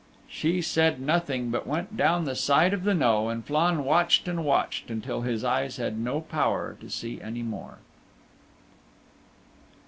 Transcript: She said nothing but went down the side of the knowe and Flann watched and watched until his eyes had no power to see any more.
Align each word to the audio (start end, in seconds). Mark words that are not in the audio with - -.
She 0.27 0.63
said 0.63 0.99
nothing 0.99 1.51
but 1.51 1.67
went 1.67 1.95
down 1.95 2.25
the 2.25 2.33
side 2.33 2.73
of 2.73 2.85
the 2.85 2.95
knowe 2.95 3.27
and 3.29 3.45
Flann 3.45 3.83
watched 3.83 4.27
and 4.27 4.43
watched 4.43 4.89
until 4.89 5.21
his 5.21 5.43
eyes 5.43 5.77
had 5.77 5.95
no 5.95 6.21
power 6.21 6.75
to 6.81 6.89
see 6.89 7.21
any 7.21 7.43
more. 7.43 7.77